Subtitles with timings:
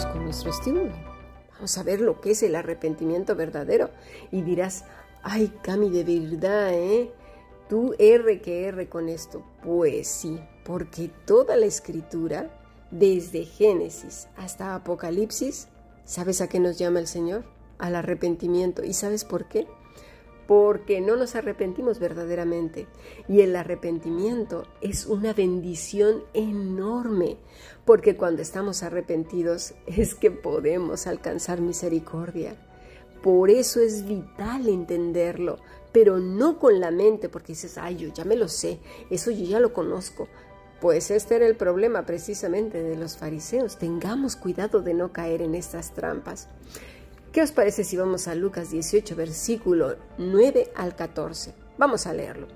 [0.00, 0.90] con nuestro estudio.
[1.54, 3.90] Vamos a ver lo que es el arrepentimiento verdadero.
[4.30, 4.84] Y dirás,
[5.22, 7.12] ay, Cami, de verdad, ¿eh?
[7.68, 9.44] Tú R que R con esto.
[9.62, 12.50] Pues sí, porque toda la escritura,
[12.90, 15.68] desde Génesis hasta Apocalipsis,
[16.04, 17.44] ¿sabes a qué nos llama el Señor?
[17.78, 18.82] Al arrepentimiento.
[18.84, 19.66] ¿Y sabes por qué?
[20.52, 22.86] Porque no nos arrepentimos verdaderamente.
[23.26, 27.38] Y el arrepentimiento es una bendición enorme,
[27.86, 32.54] porque cuando estamos arrepentidos es que podemos alcanzar misericordia.
[33.22, 35.58] Por eso es vital entenderlo,
[35.90, 38.78] pero no con la mente, porque dices, ay, yo ya me lo sé,
[39.08, 40.28] eso yo ya lo conozco.
[40.82, 43.78] Pues este era el problema precisamente de los fariseos.
[43.78, 46.50] Tengamos cuidado de no caer en estas trampas.
[47.32, 51.54] ¿Qué os parece si vamos a Lucas 18, versículo 9 al 14?
[51.78, 52.46] Vamos a leerlo.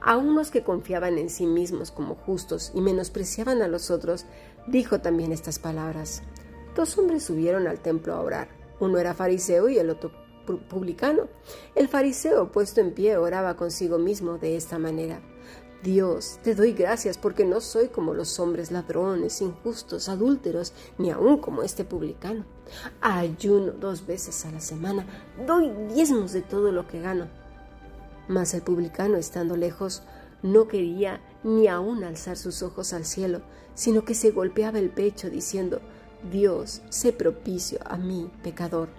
[0.00, 4.26] A unos que confiaban en sí mismos como justos y menospreciaban a los otros,
[4.68, 6.22] dijo también estas palabras.
[6.76, 8.48] Dos hombres subieron al templo a orar.
[8.78, 10.12] Uno era fariseo y el otro
[10.68, 11.26] publicano.
[11.74, 15.20] El fariseo, puesto en pie, oraba consigo mismo de esta manera.
[15.82, 21.38] Dios, te doy gracias porque no soy como los hombres ladrones, injustos, adúlteros, ni aun
[21.38, 22.44] como este publicano.
[23.00, 25.06] Ayuno dos veces a la semana,
[25.46, 27.28] doy diezmos de todo lo que gano.
[28.28, 30.02] Mas el publicano, estando lejos,
[30.42, 33.40] no quería ni aun alzar sus ojos al cielo,
[33.74, 35.80] sino que se golpeaba el pecho diciendo,
[36.30, 38.90] Dios, sé propicio a mí, pecador.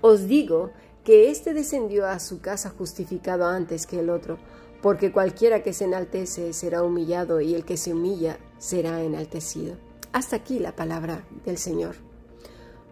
[0.00, 0.72] Os digo
[1.04, 4.38] que éste descendió a su casa justificado antes que el otro,
[4.82, 9.76] porque cualquiera que se enaltece será humillado y el que se humilla será enaltecido.
[10.12, 11.96] Hasta aquí la palabra del Señor.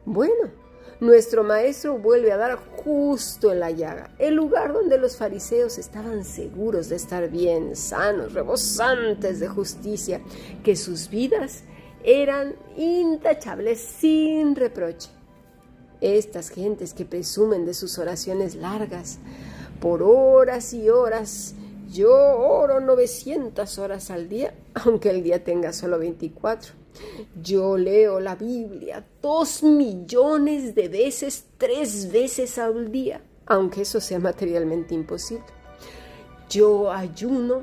[0.04, 0.50] Bueno,
[1.00, 6.24] nuestro maestro vuelve a dar justo en la llaga, el lugar donde los fariseos estaban
[6.24, 10.20] seguros de estar bien, sanos, rebosantes de justicia,
[10.62, 11.64] que sus vidas
[12.04, 15.10] eran intachables sin reproche.
[16.00, 19.18] Estas gentes que presumen de sus oraciones largas,
[19.80, 21.54] por horas y horas,
[21.94, 26.72] yo oro 900 horas al día, aunque el día tenga solo 24.
[27.40, 34.18] Yo leo la Biblia dos millones de veces, tres veces al día, aunque eso sea
[34.18, 35.44] materialmente imposible.
[36.50, 37.62] Yo ayuno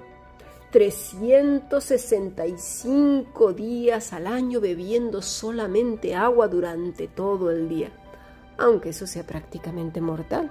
[0.71, 7.91] 365 días al año bebiendo solamente agua durante todo el día,
[8.57, 10.49] aunque eso sea prácticamente mortal.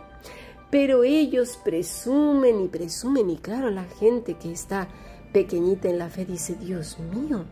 [0.71, 4.89] Pero ellos presumen y presumen y claro, la gente que está
[5.33, 7.45] pequeñita en la fe dice, Dios mío,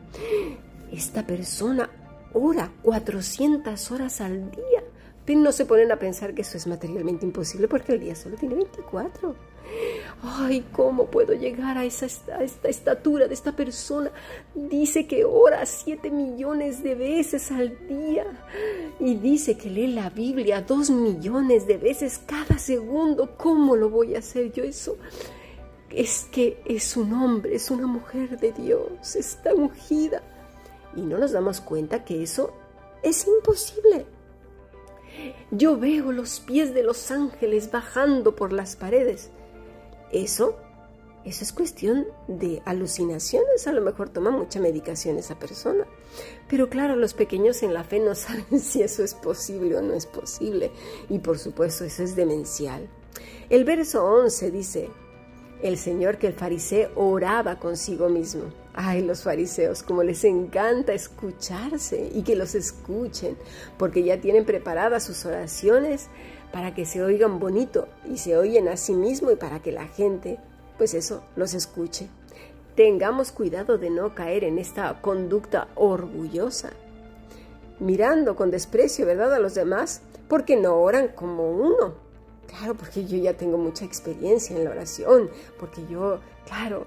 [0.93, 1.91] esta persona
[2.33, 4.84] ora 400 horas al día.
[5.37, 8.55] No se ponen a pensar que eso es materialmente imposible porque el día solo tiene
[8.55, 9.37] 24.
[10.21, 14.11] Ay, ¿cómo puedo llegar a, esa, esta estatura de esta persona?
[14.53, 18.27] Dice que ora siete millones de veces al día
[18.99, 23.37] y dice que lee la Biblia dos millones de veces cada segundo.
[23.37, 24.97] ¿Cómo lo voy a hacer yo eso?
[25.89, 30.23] Es que es un hombre, es una mujer de Dios, está ungida.
[30.97, 32.53] Y no nos damos cuenta que eso
[33.05, 34.05] es imposible.
[35.53, 39.31] Yo veo los pies de los ángeles bajando por las paredes
[40.12, 40.56] eso,
[41.24, 43.66] eso es cuestión de alucinaciones.
[43.66, 45.84] A lo mejor toma mucha medicación esa persona.
[46.48, 49.94] Pero claro, los pequeños en la fe no saben si eso es posible o no
[49.94, 50.70] es posible.
[51.08, 52.88] Y por supuesto, eso es demencial.
[53.50, 54.91] El verso 11 dice,
[55.62, 58.44] el Señor que el fariseo oraba consigo mismo.
[58.75, 63.36] Ay, los fariseos, como les encanta escucharse y que los escuchen,
[63.76, 66.06] porque ya tienen preparadas sus oraciones
[66.53, 69.86] para que se oigan bonito y se oyen a sí mismo y para que la
[69.86, 70.38] gente,
[70.76, 72.09] pues eso, los escuche.
[72.75, 76.70] Tengamos cuidado de no caer en esta conducta orgullosa,
[77.81, 81.94] mirando con desprecio, ¿verdad?, a los demás, porque no oran como uno.
[82.47, 86.87] Claro, porque yo ya tengo mucha experiencia en la oración, porque yo, claro,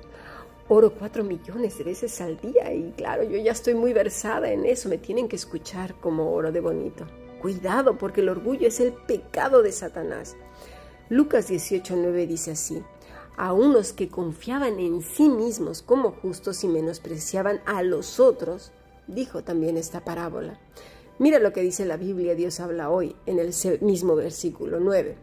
[0.70, 4.66] oro cuatro millones de veces al día y claro, yo ya estoy muy versada en
[4.66, 7.06] eso, me tienen que escuchar como oro de bonito.
[7.42, 10.36] Cuidado, porque el orgullo es el pecado de Satanás.
[11.10, 12.84] Lucas 18:9 dice así,
[13.36, 18.72] a unos que confiaban en sí mismos como justos y menospreciaban a los otros,
[19.08, 20.60] dijo también esta parábola.
[21.18, 23.52] Mira lo que dice la Biblia, Dios habla hoy en el
[23.82, 25.18] mismo versículo 9.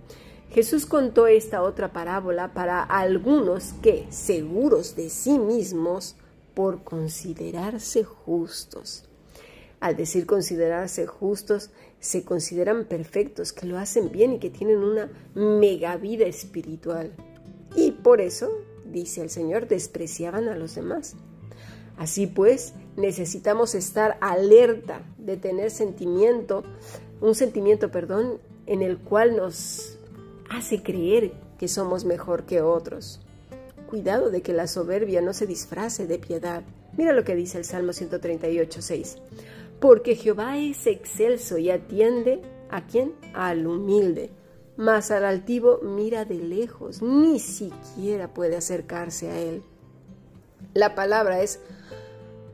[0.50, 6.16] Jesús contó esta otra parábola para algunos que, seguros de sí mismos,
[6.54, 9.07] por considerarse justos.
[9.80, 11.70] Al decir considerarse justos,
[12.00, 17.12] se consideran perfectos, que lo hacen bien y que tienen una mega vida espiritual.
[17.76, 18.50] Y por eso,
[18.90, 21.14] dice el Señor, despreciaban a los demás.
[21.96, 26.64] Así pues, necesitamos estar alerta de tener sentimiento,
[27.20, 29.98] un sentimiento, perdón, en el cual nos
[30.50, 33.20] hace creer que somos mejor que otros.
[33.88, 36.62] Cuidado de que la soberbia no se disfrace de piedad.
[36.96, 39.16] Mira lo que dice el Salmo 138, 6.
[39.80, 43.14] Porque Jehová es excelso y atiende a quién?
[43.34, 44.30] Al humilde.
[44.76, 49.62] Mas al altivo mira de lejos, ni siquiera puede acercarse a él.
[50.74, 51.60] La palabra es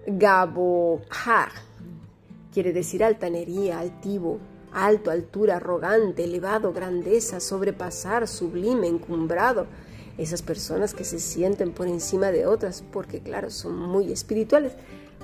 [0.06, 1.50] gabojar,
[2.52, 4.38] quiere decir altanería, altivo,
[4.72, 9.66] alto, altura, arrogante, elevado, grandeza, sobrepasar, sublime, encumbrado.
[10.16, 14.72] Esas personas que se sienten por encima de otras porque, claro, son muy espirituales.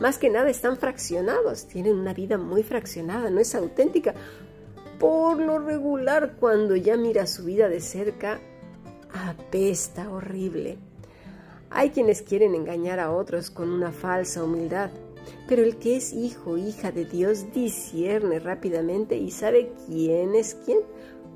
[0.01, 4.15] Más que nada están fraccionados, tienen una vida muy fraccionada, no es auténtica.
[4.99, 8.41] Por lo regular, cuando ya mira su vida de cerca,
[9.13, 10.79] apesta horrible.
[11.69, 14.91] Hay quienes quieren engañar a otros con una falsa humildad,
[15.47, 20.79] pero el que es hijo, hija de Dios, discierne rápidamente y sabe quién es quién,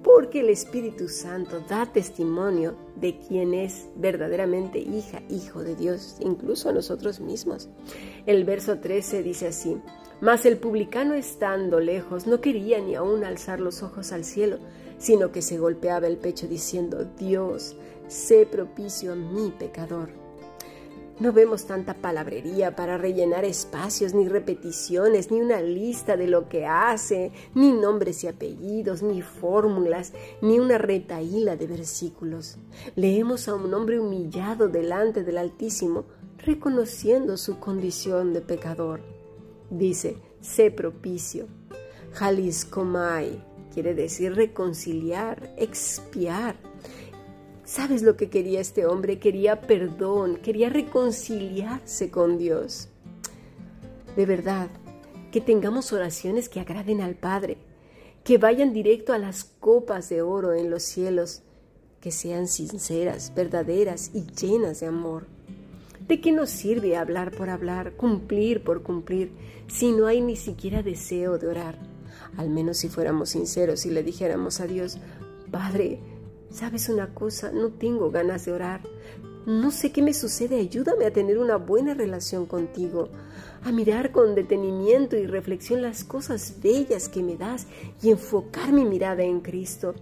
[0.05, 6.69] porque el Espíritu Santo da testimonio de quién es verdaderamente hija, hijo de Dios, incluso
[6.69, 7.71] a nosotros mismos.
[8.27, 9.81] El verso 13 dice así,
[10.21, 14.59] mas el publicano estando lejos no quería ni aún alzar los ojos al cielo,
[14.99, 17.75] sino que se golpeaba el pecho diciendo, Dios,
[18.07, 20.24] sé propicio a mi pecador.
[21.21, 26.67] No vemos tanta palabrería para rellenar espacios, ni repeticiones, ni una lista de lo que
[26.67, 30.13] hace, ni nombres y apellidos, ni fórmulas,
[30.43, 32.59] ni una retaíla de versículos.
[32.97, 36.05] Leemos a un hombre humillado delante del Altísimo,
[36.39, 39.01] reconociendo su condición de pecador.
[39.71, 41.47] Dice, sé propicio.
[42.13, 43.41] Jaliscomai
[43.73, 46.57] quiere decir reconciliar, expiar
[47.75, 49.19] ¿Sabes lo que quería este hombre?
[49.19, 52.89] Quería perdón, quería reconciliarse con Dios.
[54.15, 54.69] De verdad,
[55.33, 57.57] que tengamos oraciones que agraden al Padre,
[58.23, 61.43] que vayan directo a las copas de oro en los cielos,
[62.01, 65.27] que sean sinceras, verdaderas y llenas de amor.
[66.07, 69.33] ¿De qué nos sirve hablar por hablar, cumplir por cumplir,
[69.67, 71.77] si no hay ni siquiera deseo de orar?
[72.37, 74.99] Al menos si fuéramos sinceros y le dijéramos a Dios,
[75.51, 75.99] Padre,
[76.55, 77.51] ¿Sabes una cosa?
[77.51, 78.81] No tengo ganas de orar.
[79.45, 80.61] No sé qué me sucede.
[80.61, 83.09] Ayúdame a tener una buena relación contigo,
[83.65, 87.67] a mirar con detenimiento y reflexión las cosas bellas que me das
[88.01, 89.97] y enfocar mi mirada en Cristo.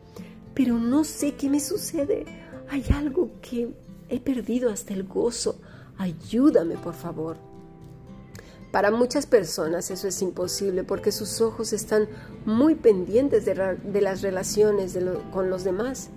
[0.53, 2.27] Pero no sé qué me sucede.
[2.69, 3.75] Hay algo que
[4.11, 5.59] he perdido hasta el gozo.
[5.97, 7.39] Ayúdame, por favor.
[8.73, 12.09] Para muchas personas eso es imposible porque sus ojos están
[12.45, 13.55] muy pendientes de,
[14.03, 14.99] las relaciones
[15.33, 16.11] con los demás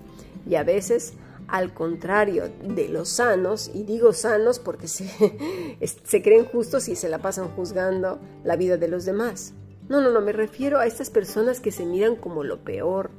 [0.47, 1.13] y a veces
[1.47, 7.19] al contrario de los sanos, y digo sanos porque se, creen justos y se la
[7.19, 9.53] pasan juzgando la vida de los demás.
[9.88, 13.12] No, no, no, me refiero a estas personas que se miran como lo peor.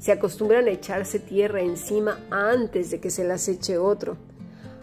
[0.00, 4.16] Se acostumbran a echarse tierra encima antes de que se las eche otro.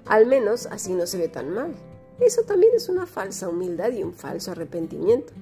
[0.05, 1.73] Al menos así no se ve tan mal.
[2.21, 5.33] Eso también es una falsa humildad y un falso arrepentimiento.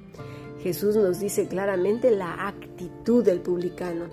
[0.64, 4.06] Jesús nos dice claramente la actitud del publicano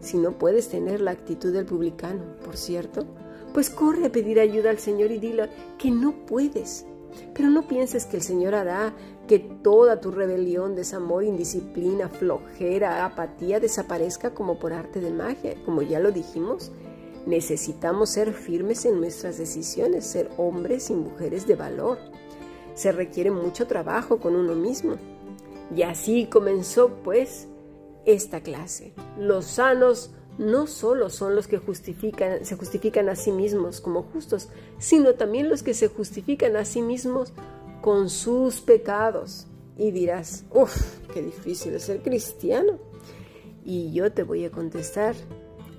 [0.00, 3.06] si no puedes tener la actitud del publicano, por cierto,
[3.52, 6.86] pues corre a pedir ayuda al Señor y dile que no puedes.
[7.34, 8.94] Pero no pienses que el Señor hará
[9.26, 15.54] que toda tu rebelión, desamor, indisciplina, flojera, apatía desaparezca como por arte de magia.
[15.64, 16.70] Como ya lo dijimos,
[17.26, 21.98] necesitamos ser firmes en nuestras decisiones, ser hombres y mujeres de valor.
[22.74, 24.96] Se requiere mucho trabajo con uno mismo.
[25.74, 27.48] Y así comenzó, pues,
[28.08, 28.92] esta clase.
[29.18, 34.48] Los sanos no solo son los que justifican, se justifican a sí mismos como justos,
[34.78, 37.32] sino también los que se justifican a sí mismos
[37.82, 39.46] con sus pecados.
[39.76, 42.78] Y dirás, uff, qué difícil es ser cristiano.
[43.64, 45.14] Y yo te voy a contestar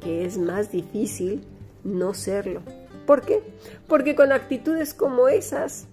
[0.02, 1.42] que es más difícil
[1.84, 2.62] no serlo.
[3.08, 3.42] ¿Por qué?
[3.88, 5.88] Porque con actitudes como esas,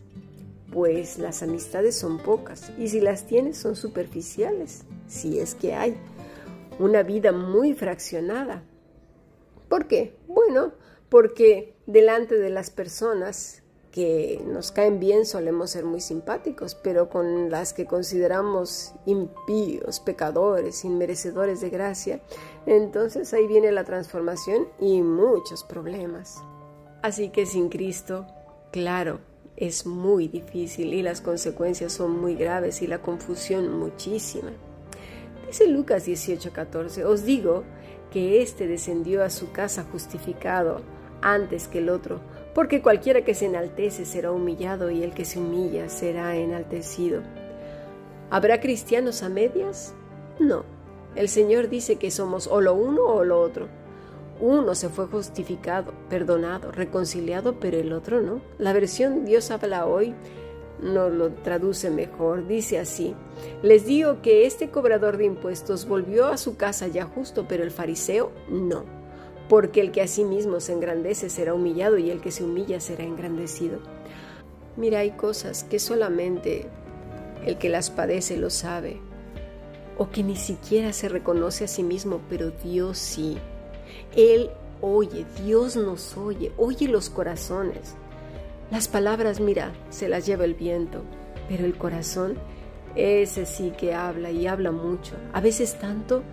[0.70, 5.96] pues las amistades son pocas y si las tienes son superficiales, si es que hay
[6.78, 8.62] una vida muy fraccionada.
[9.68, 10.16] ¿Por qué?
[10.26, 10.72] Bueno,
[11.08, 13.62] porque delante de las personas
[13.96, 20.84] que nos caen bien solemos ser muy simpáticos, pero con las que consideramos impíos, pecadores,
[20.84, 22.20] inmerecedores de gracia,
[22.66, 26.42] entonces ahí viene la transformación y muchos problemas.
[27.02, 28.26] Así que sin Cristo,
[28.70, 29.20] claro,
[29.56, 34.50] es muy difícil y las consecuencias son muy graves y la confusión muchísima.
[35.46, 37.62] Dice Lucas 18:14, os digo
[38.10, 40.80] que éste descendió a su casa justificado
[41.22, 42.20] antes que el otro,
[42.54, 47.22] porque cualquiera que se enaltece será humillado y el que se humilla será enaltecido.
[48.30, 49.94] ¿Habrá cristianos a medias?
[50.40, 50.64] No.
[51.14, 53.68] El Señor dice que somos o lo uno o lo otro.
[54.40, 58.42] Uno se fue justificado, perdonado, reconciliado, pero el otro no.
[58.58, 60.14] La versión Dios habla hoy
[60.80, 62.46] no lo traduce mejor.
[62.46, 63.14] Dice así,
[63.62, 67.70] les digo que este cobrador de impuestos volvió a su casa ya justo, pero el
[67.70, 68.84] fariseo no.
[69.48, 72.80] Porque el que a sí mismo se engrandece será humillado y el que se humilla
[72.80, 73.78] será engrandecido.
[74.76, 76.66] Mira, hay cosas que solamente
[77.44, 78.98] el que las padece lo sabe,
[79.98, 83.38] o que ni siquiera se reconoce a sí mismo, pero Dios sí.
[84.14, 87.94] Él oye, Dios nos oye, oye los corazones.
[88.70, 91.04] Las palabras, mira, se las lleva el viento,
[91.48, 92.34] pero el corazón,
[92.96, 96.24] ese sí que habla y habla mucho, a veces tanto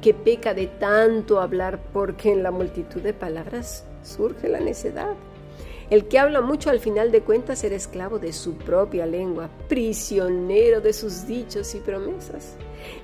[0.00, 5.14] que peca de tanto hablar porque en la multitud de palabras surge la necedad.
[5.90, 10.80] El que habla mucho al final de cuentas será esclavo de su propia lengua, prisionero
[10.80, 12.54] de sus dichos y promesas.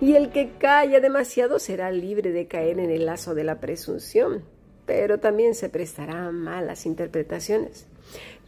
[0.00, 4.45] Y el que calla demasiado será libre de caer en el lazo de la presunción,
[4.87, 7.88] pero también se prestará a malas interpretaciones.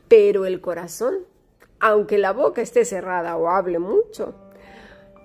[0.08, 1.18] Pero el corazón,
[1.80, 4.34] aunque la boca esté cerrada o hable mucho,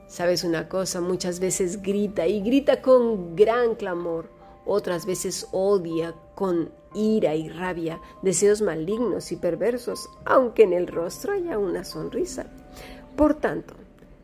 [0.07, 4.29] sabes una cosa, muchas veces grita y grita con gran clamor,
[4.65, 11.33] otras veces odia con ira y rabia, deseos malignos y perversos, aunque en el rostro
[11.33, 12.45] haya una sonrisa.
[13.15, 13.73] Por tanto,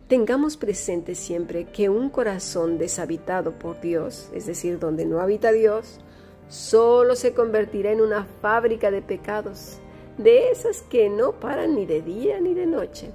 [0.07, 5.99] tengamos presente siempre que un corazón deshabitado por Dios, es decir, donde no habita Dios,
[6.47, 9.79] solo se convertirá en una fábrica de pecados,
[10.19, 13.11] de esas que no paran ni de día ni de noche.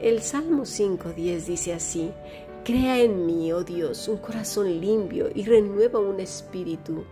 [0.00, 2.12] El Salmo 5.10 dice así,
[2.64, 7.04] Crea en mí, oh Dios, un corazón limpio y renueva un espíritu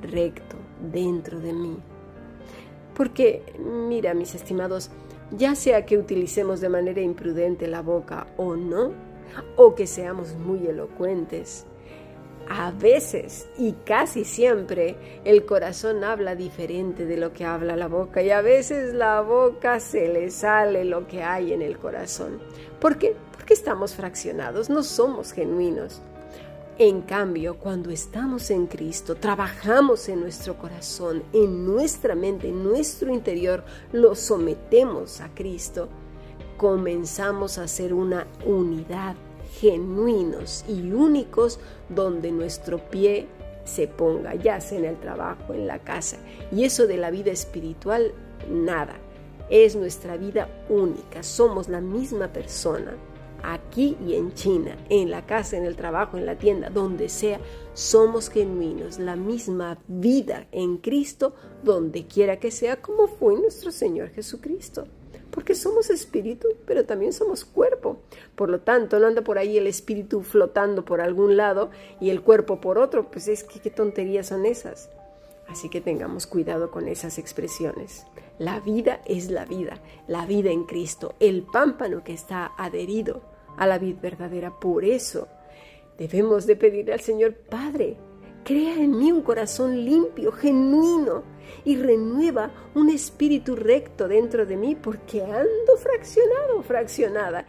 [0.00, 0.56] recto
[0.92, 1.76] dentro de mí.
[2.94, 4.90] Porque, mira, mis estimados,
[5.30, 8.92] ya sea que utilicemos de manera imprudente la boca o no,
[9.56, 11.66] o que seamos muy elocuentes,
[12.48, 18.22] a veces y casi siempre el corazón habla diferente de lo que habla la boca
[18.22, 22.40] y a veces la boca se le sale lo que hay en el corazón.
[22.80, 23.16] ¿Por qué?
[23.32, 26.02] Porque estamos fraccionados, no somos genuinos.
[26.78, 33.12] En cambio, cuando estamos en Cristo, trabajamos en nuestro corazón, en nuestra mente, en nuestro
[33.12, 35.88] interior, lo sometemos a Cristo,
[36.56, 39.16] comenzamos a ser una unidad,
[39.60, 43.26] genuinos y únicos donde nuestro pie
[43.64, 46.18] se ponga, ya sea en el trabajo, en la casa.
[46.50, 48.12] Y eso de la vida espiritual,
[48.50, 48.96] nada.
[49.50, 52.96] Es nuestra vida única, somos la misma persona
[53.42, 57.40] aquí y en China, en la casa, en el trabajo, en la tienda, donde sea,
[57.74, 64.10] somos genuinos, la misma vida en Cristo, donde quiera que sea, como fue nuestro Señor
[64.10, 64.86] Jesucristo.
[65.30, 67.98] Porque somos espíritu, pero también somos cuerpo.
[68.34, 72.22] Por lo tanto, no anda por ahí el espíritu flotando por algún lado y el
[72.22, 73.10] cuerpo por otro.
[73.10, 74.90] Pues es que qué tonterías son esas.
[75.48, 78.06] Así que tengamos cuidado con esas expresiones.
[78.38, 83.22] La vida es la vida, la vida en Cristo, el pámpano que está adherido
[83.56, 84.50] a la vid verdadera.
[84.58, 85.28] Por eso
[85.98, 87.96] debemos de pedirle al Señor, Padre,
[88.44, 91.22] crea en mí un corazón limpio, genuino,
[91.64, 97.46] y renueva un espíritu recto dentro de mí, porque ando fraccionado, fraccionada.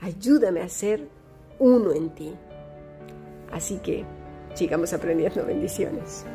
[0.00, 1.08] Ayúdame a ser
[1.58, 2.34] uno en ti.
[3.52, 4.04] Así que
[4.54, 6.26] sigamos aprendiendo bendiciones.